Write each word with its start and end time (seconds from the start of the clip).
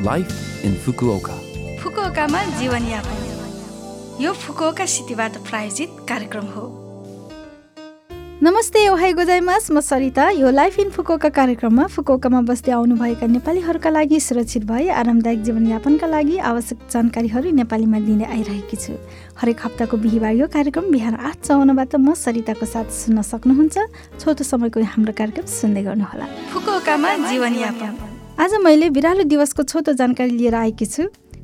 Life 0.00 0.64
in 0.64 0.74
Fukuoka 0.76 1.36
फुकुओकामा 1.78 2.42
जीवनयापन 2.58 4.22
यो 4.22 4.32
Fukuoka 4.34 4.84
सिटीबाट 4.86 5.36
प्रायोजित 5.48 5.96
कार्यक्रम 6.08 6.44
हो 6.48 6.66
नमस्ते 8.42 8.86
ओहाई 8.88 9.12
गोजाइमास 9.12 9.70
म 9.70 9.80
सरिता 9.80 10.28
यो 10.32 10.50
लाइफ 10.50 10.78
इन 10.78 10.90
फुकोका 10.90 11.28
कार्यक्रममा 11.30 11.86
फुकोकामा 11.88 12.40
बस्दै 12.50 12.72
आउनुभएका 12.72 13.26
नेपालीहरूका 13.28 13.90
लागि 13.90 14.20
सुरक्षित 14.20 14.64
भए 14.64 14.88
आरामदायक 14.98 15.42
जीवनयापनका 15.42 16.06
लागि 16.06 16.36
आवश्यक 16.50 16.84
जानकारीहरू 16.92 17.50
नेपालीमा 17.58 17.98
दिँदै 18.06 18.28
आइरहेकी 18.28 18.76
छु 18.78 18.94
हरेक 19.40 19.64
हप्ताको 19.64 19.96
बिहिबार 20.04 20.34
यो 20.34 20.46
कार्यक्रम 20.54 20.92
बिहान 20.92 21.14
आठ 21.22 21.40
चौनबाट 21.42 21.96
म 21.96 22.14
सरिताको 22.16 22.70
साथ 22.74 22.94
सुन्न 23.00 23.26
सक्नुहुन्छ 23.30 23.76
छोटो 24.14 24.46
समयको 24.52 24.86
हाम्रो 24.92 25.16
कार्यक्रम 25.22 25.50
सुन्दै 25.56 25.82
गर्नुहोला 25.88 26.30
फुकोकामा 26.52 27.16
जीवनयापन 27.26 28.07
आज 28.40 28.52
मैले 28.54 28.88
बिरालो 28.90 29.22
दिवसको 29.24 29.62
छोटो 29.62 29.92
जानकारी 29.92 30.30
लिएर 30.30 30.54
आएकी 30.54 30.86
छु। 30.86 31.02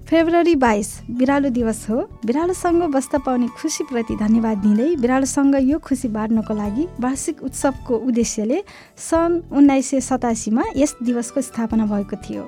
फेब्रुअरी 0.09 0.55
बाइस 0.55 0.91
बिरालो 1.10 1.48
दिवस 1.51 1.87
हो। 1.91 1.96
बिरालोसँग 2.27 2.82
बस्दा 2.92 3.18
पाउने 3.18 3.48
खुसीप्रति 3.59 4.16
धन्यवाद 4.16 4.59
दिँदै 4.59 4.95
बिरालोसँग 4.96 5.56
यो 5.60 5.78
खुसी 5.78 6.09
बाँड्नको 6.09 6.54
लागि 6.54 6.87
वार्षिक 7.01 7.42
उत्सवको 7.42 7.96
उद्देश्यले 7.98 8.62
सन् 9.10 9.41
उन्नाइस 9.51 9.91
सय 9.91 10.01
सतासीमा 10.01 10.65
यस 10.77 10.95
दिवसको 11.02 11.41
स्थापना 11.41 11.87
भएको 11.87 12.16
थियो। 12.23 12.46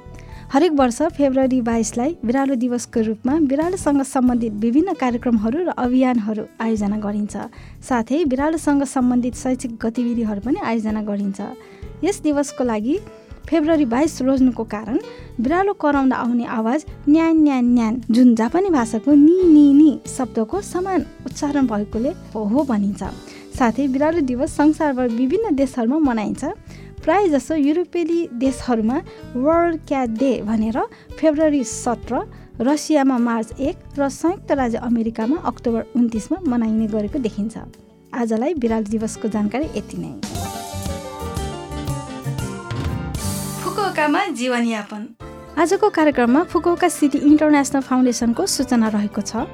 हरेक 0.52 0.72
वर्ष 0.72 1.02
फेब्रुअरी 1.18 1.60
बाइसलाई 1.66 2.16
बिरालो 2.24 2.54
दिवसको 2.54 3.00
रूपमा 3.02 3.38
बिरालोसँग 3.50 4.02
सम्बन्धित 4.06 4.52
विभिन्न 4.62 4.94
कार्यक्रमहरू 4.94 5.64
र 5.64 5.74
अभियानहरू 5.76 6.46
आयोजना 6.62 6.98
गरिन्छ। 7.02 7.36
साथै 7.82 8.24
बिरालोसँग 8.24 8.84
सम्बन्धित 8.86 9.34
शैक्षिक 9.34 9.76
गतिविधिहरू 9.82 10.40
पनि 10.40 10.60
आयोजना 10.62 11.02
गरिन्छ। 11.02 11.40
यस 12.04 12.22
दिवसको 12.22 12.64
लागि 12.64 12.98
फेब्रुअरी 13.48 13.84
बाइस 13.86 14.20
रोज्नुको 14.22 14.64
कारण 14.66 14.98
बिरालो 15.40 15.72
कराउँदा 15.72 16.16
आउने 16.16 16.44
आवाज 16.50 16.84
न्यान 17.08 17.36
न्यान 17.42 17.64
न्यान 17.74 18.00
जुन 18.10 18.34
जापानी 18.34 18.70
भाषाको 18.70 19.12
नि 19.14 19.42
नि 19.44 19.72
नि 19.72 19.90
शब्दको 20.06 20.60
समान 20.62 21.04
उच्चारण 21.26 21.66
भएकोले 21.66 22.10
हो 22.34 22.64
भनिन्छ। 22.64 23.02
साथै 23.58 23.86
बिरालो 23.88 24.20
दिवस 24.26 24.56
संसारभर 24.56 25.08
विभिन्न 25.10 25.54
देशहरूमा 25.56 25.98
मनाइन्छ। 26.10 26.44
प्राय 27.04 27.28
जसो 27.28 27.54
युरोपेली 27.54 28.28
देशहरूमा 28.34 28.98
वर्ल्ड 29.36 29.80
क्याट 29.88 30.18
डे 30.18 30.32
भनेर 30.42 30.78
फेब्रुअरी 31.20 31.62
सत्र 31.64 32.22
रसियामा 32.60 33.18
मार्च 33.18 33.60
एक 33.60 33.98
र 33.98 34.08
संयुक्त 34.10 34.52
राज्य 34.52 34.78
अमेरिकामा 34.82 35.36
अक्टोबर 35.46 35.84
उन्तिसमा 35.96 36.38
मनाइने 36.46 36.86
गरेको 36.88 37.18
देखिन्छ। 37.18 37.56
आजलाई 38.12 38.54
बिरालो 38.54 38.90
दिवसको 38.90 39.28
जानकारी 39.28 39.66
यति 39.76 39.98
नै। 39.98 40.35
फुकुओकामा 43.86 44.20
जीवनयापन। 44.34 45.02
आजको 45.62 45.88
कार्यक्रममा 45.94 46.42
फुकुओका 46.50 46.88
सिटी 46.90 47.18
इन्टरनेसनल 47.22 47.82
फाउन्डेसनको 47.86 48.42
सूचना 48.44 48.88
रहेको 48.90 49.22
छ। 49.22 49.46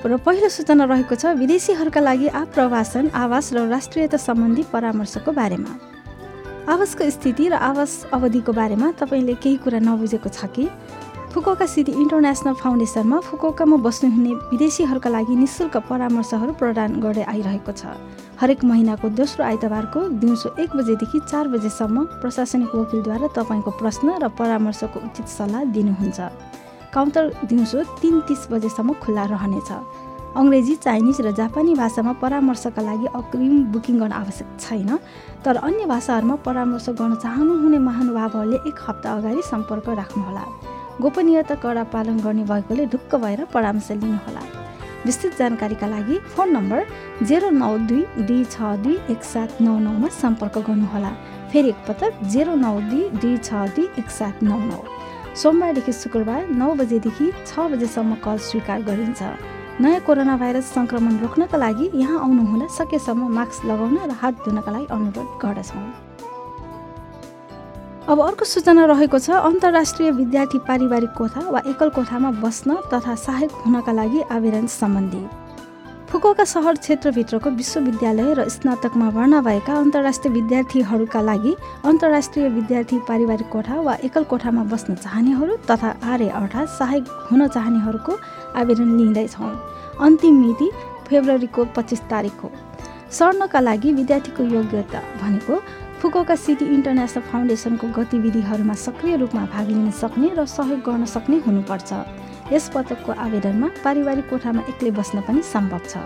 र 0.00 0.16
पहिलो 0.24 0.48
सूचना 0.48 0.84
रहेको 0.88 1.14
छ 1.20 1.36
विदेशीहरूका 1.36 2.00
लागि 2.00 2.28
आप्रवासन 2.32 3.12
आवास 3.12 3.52
र 3.52 3.68
राष्ट्रियता 3.68 4.16
सम्बन्धी 4.16 4.62
परामर्शको 4.72 5.32
बारेमा। 5.36 5.72
आवासको 6.64 7.10
स्थिति 7.12 7.44
र 7.52 7.54
आवास 7.60 8.08
अवधिको 8.16 8.52
बारेमा 8.56 8.88
तपाईँले 9.04 9.34
केही 9.36 9.56
कुरा 9.60 9.84
नबुझेको 9.84 10.28
छ 10.32 10.48
कि? 10.48 10.64
फुकुओका 11.36 11.66
सिटी 11.68 11.92
इन्टरनेसनल 11.92 12.56
फाउन्डेसनमा 12.56 13.20
फुकुओकामा 13.20 13.76
बस्नुहुने 13.84 14.32
विदेशीहरूका 14.48 15.10
लागि 15.12 15.36
निशुल्क 15.36 15.76
परामर्शहरू 15.84 16.52
प्रदान 16.56 16.90
गर्दै 17.04 17.28
आइरहेको 17.28 17.72
छ। 17.76 17.84
हरेक 18.36 18.64
महिनाको 18.64 19.08
दोस्रो 19.16 19.44
आइतबारको 19.44 20.00
दिउँसो 20.20 20.48
एक 20.60 20.76
बजेदेखि 20.76 21.18
चार 21.20 21.48
बजेसम्म 21.48 22.04
प्रशासनिक 22.20 22.74
वकिलद्वारा 22.74 23.28
तपाईँको 23.32 23.70
प्रश्न 23.80 24.20
र 24.20 24.28
परामर्शको 24.28 25.00
उचित 25.00 25.26
सल्लाह 25.26 25.64
दिनुहुन्छ। 25.72 26.20
काउन्टर 26.92 27.24
दिउँसो 27.48 27.82
तिन 27.96 28.20
तिस 28.28 28.46
बजेसम्म 28.52 28.92
खुल्ला 29.00 29.24
रहनेछ। 29.32 29.70
अङ्ग्रेजी 30.36 30.74
चाइनिज 30.84 31.20
र 31.20 31.32
जापानी 31.32 31.74
भाषामा 31.80 32.12
परामर्शका 32.20 32.82
लागि 32.82 33.06
अग्रिम 33.16 33.72
बुकिङ 33.72 33.98
गर्न 34.00 34.12
आवश्यक 34.12 34.48
छैन 34.60 34.90
तर 35.40 35.56
अन्य 35.56 35.86
भाषाहरूमा 35.88 36.36
परामर्श 36.44 36.88
गर्न 36.92 37.14
चाहनुहुने 37.24 37.78
महानुभावहरूले 37.88 38.58
एक 38.68 38.76
हप्ता 38.84 39.12
अगाडि 39.16 39.42
सम्पर्क 39.48 39.88
राख्नुहोला। 39.96 40.44
गोपनीयता 41.00 41.54
कडा 41.64 41.84
पालन 41.88 42.20
गर्ने 42.20 42.44
भएकोले 42.44 42.84
ढुक्क 42.92 43.14
भएर 43.16 43.44
परामर्श 43.48 43.90
लिनुहोला। 43.96 44.65
विस्तृत 45.06 45.38
जानकारीका 45.38 45.86
लागि 45.86 46.18
फोन 46.34 46.52
नम्बर 46.52 46.86
जेरो 47.22 47.50
नौ 47.50 47.70
दुई 47.88 48.04
दुई 48.20 48.44
छ 48.44 48.76
दुई 48.84 48.98
एक 49.10 49.24
सात 49.24 49.60
नौ 49.60 49.78
नौमा 49.80 50.08
सम्पर्क 50.20 50.58
गर्नुहोला। 50.68 51.12
फेरि 51.52 51.68
एकपटक 51.68 52.22
जेरो 52.32 52.54
नौ 52.56 52.74
दुई 52.90 53.08
दुई 53.22 53.36
छ 53.38 53.66
दुई 53.76 53.88
एक 53.98 54.10
सात 54.10 54.42
नौ 54.42 54.58
नौ। 54.70 54.80
सोमबारदेखि 55.42 55.92
शुक्रबार 55.92 56.48
नौ 56.60 56.72
बजेदेखि 56.80 57.30
छ 57.46 57.68
बजेसम्म 57.72 58.14
कल 58.24 58.38
स्वीकार 58.48 58.82
गरिन्छ। 58.88 59.22
नयाँ 59.80 60.00
कोरोना 60.00 60.36
भाइरस 60.42 60.72
सङ्क्रमण 60.74 61.18
रोक्नका 61.22 61.58
लागि 61.58 61.90
यहाँ 61.94 62.18
आउनुहुँदा 62.20 62.66
सकेसम्म 62.74 63.28
मास्क 63.36 63.64
लगाउन 63.70 63.96
र 64.10 64.18
हात 64.22 64.44
धुनका 64.44 64.70
लागि 64.72 64.86
अनुरोध 64.96 65.38
गर्दछौँ। 65.42 66.05
अब 68.08 68.20
अर्को 68.22 68.44
सूचना 68.44 68.84
रहेको 68.86 69.18
छ 69.18 69.30
अन्तर्राष्ट्रिय 69.30 70.10
विद्यार्थी 70.10 70.58
पारिवारिक 70.66 71.10
कोठा 71.10 71.40
वा 71.50 71.60
एकल 71.66 71.88
कोठामा 71.90 72.30
बस्न 72.38 72.74
तथा 72.92 73.14
सहायक 73.16 73.52
हुनका 73.62 73.92
लागि 73.92 74.20
आवेदन 74.30 74.66
सम्बन्धी। 74.70 75.22
फुकुका 76.06 76.44
सहर 76.44 76.76
क्षेत्रभित्रको 76.76 77.50
विश्वविद्यालय 77.50 78.34
र 78.34 78.48
स्नातकमा 78.48 79.10
भर्ना 79.10 79.40
भएका 79.42 79.74
अन्तर्राष्ट्रिय 79.76 80.32
विद्यार्थीहरूका 80.34 81.20
लागि 81.20 81.54
अन्तर्राष्ट्रिय 81.84 82.48
विद्यार्थी 82.48 82.98
पारिवारिक 83.08 83.48
कोठा 83.52 83.80
वा 83.80 83.94
एकल 84.06 84.24
कोठामा 84.30 84.62
बस्न 84.70 84.94
चाहनेहरू 84.96 85.56
तथा 85.70 85.90
आर्य 86.06 86.28
अर्थात् 86.40 86.70
सहायक 86.78 87.10
हुन 87.30 87.46
चाहनेहरूको 87.48 88.18
आवेदन 88.54 88.96
लिँदैछौँ 88.98 89.50
अन्तिम 90.06 90.38
मिति 90.46 90.70
फेब्रुअरीको 91.08 91.64
पच्चिस 91.76 92.00
तारिक 92.10 92.38
हो। 92.42 92.50
सर्नका 93.18 93.60
लागि 93.60 93.92
विद्यार्थीको 93.92 94.44
योग्यता 94.54 95.00
भनेको 95.22 95.58
फुकोका 96.00 96.34
सिटी 96.36 96.64
इन्टरनेसनल 96.74 97.22
फाउन्डेसनको 97.24 97.86
गतिविधिहरूमा 97.96 98.74
सक्रिय 98.76 99.16
रूपमा 99.16 99.44
भाग 99.52 99.68
लिन 99.68 99.90
सक्ने 99.96 100.28
र 100.36 100.44
सहयोग 100.46 100.80
गर्न 100.84 101.04
सक्ने 101.06 101.36
हुनुपर्छ। 101.46 101.90
यस 102.52 102.68
पदकको 102.74 103.12
आवेदनमा 103.16 103.68
पारिवारिक 103.84 104.28
कोठामा 104.30 104.62
एक्लै 104.70 104.90
बस्न 104.92 105.20
पनि 105.24 105.42
सम्भव 105.42 105.80
छ। 105.88 106.04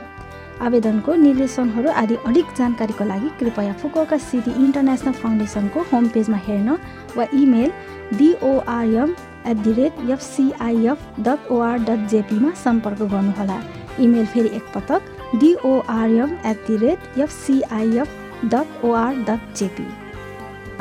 आवेदनको 0.63 1.15
निर्देशनहरू 1.27 1.91
आदि 2.03 2.17
अधिक 2.29 2.47
जानकारीको 2.59 3.05
लागि 3.05 3.29
कृपया 3.41 3.73
फुकोका 3.83 4.19
सिटी 4.21 4.51
इन्टरनेसनल 4.65 5.13
फाउन्डेसनको 5.21 5.81
होम 5.91 6.09
पेजमा 6.15 6.39
हेर्न 6.47 6.79
वा 7.17 7.25
email 7.35 7.71
DORM 8.15 9.11
at 9.51 9.57
the 9.67 9.73
rate 9.75 10.01
FCIF 10.11 10.99
dot 11.27 11.51
OR 11.51 11.79
dot 11.91 12.09
जेपीमा 12.09 12.51
सम्पर्क 12.63 13.03
गर्नुहोला। 13.11 13.59
इमेल 14.01 14.27
फेरि 14.33 14.57
एकपटक 14.57 15.37
DORM 15.43 16.31
at 16.47 16.67
the 16.67 16.77
rate 16.87 17.19
FCIF 17.19 18.17
dot 18.45 18.85
OR 18.85 19.15
dot 19.29 19.43
JP 19.59 19.87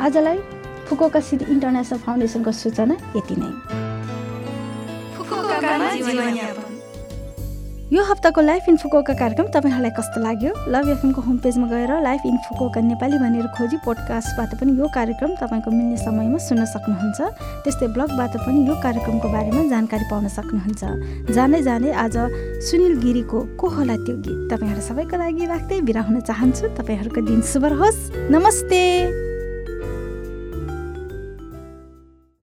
आजलाई 0.00 0.38
फुकोका 0.88 1.20
सिटी 1.20 1.44
इन्टरनेसनल 1.52 1.98
फाउन्डेसनको 2.06 2.52
सूचना 2.62 2.96
यति 3.16 3.34
नै। 3.38 3.50
यो 7.90 8.02
हप्ताको 8.06 8.40
लाइफ 8.40 8.68
इन 8.68 8.76
फुकोका 8.78 9.14
कार्यक्रम 9.18 9.46
तपाईँहरूलाई 9.50 9.90
कस्तो 9.90 10.20
लाग्यो? 10.22 10.52
लभ 10.70 10.88
एफएमको 10.88 11.20
होम 11.20 11.38
पेजमा 11.42 11.66
गएर 11.66 11.92
लाइफ 12.02 12.22
इन 12.26 12.36
फुकोका 12.46 12.80
नेपाली 12.80 13.18
भनेर 13.18 13.46
खोजी 13.58 13.76
पोडकास्टबाट 13.82 14.54
पनि 14.60 14.78
यो 14.78 14.86
कार्यक्रम 14.94 15.34
तपाईँको 15.34 15.70
मिल्ने 15.70 15.96
समयमा 15.98 16.38
सुन्न 16.38 16.64
सक्नुहुन्छ। 16.70 17.18
त्यस्तै 17.66 17.86
ब्लगबाट 17.90 18.36
पनि 18.46 18.60
यो 18.62 18.74
कार्यक्रमको 18.78 19.28
बारेमा 19.34 19.62
जानकारी 19.74 20.06
पाउन 20.06 20.28
सक्नुहुन्छ। 20.30 21.34
जाँदै 21.34 21.62
जाँदै 21.66 21.90
आज 21.98 22.16
सुनिल 22.62 22.94
गिरीको 23.02 23.38
को 23.58 23.66
होला 23.74 23.96
त्यो 24.06 24.14
गीत? 24.22 24.38
तपाईँहरू 24.54 24.82
सबैको 24.86 25.16
लागि 25.18 25.50
राख्दै 25.50 25.80
बिरा 25.82 26.02
हुन 26.06 26.20
चाहन्छु। 26.30 26.70
तपाईँहरूको 26.78 27.20
दिन 27.26 27.42
शुभ 27.42 27.74
होस् 27.74 28.30
नमस्ते! 28.30 29.29